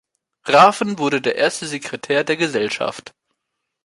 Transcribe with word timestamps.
Rafn 0.47 0.97
wurde 0.97 1.21
der 1.21 1.35
erste 1.35 1.67
Sekretär 1.67 2.23
der 2.23 2.35
Gesellschaft. 2.35 3.13